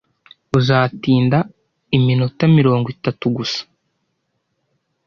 Uzatinda 0.57 1.37
iminota 1.97 2.43
mirongo 2.57 2.85
itatu 2.95 3.25
gusa 3.37 3.61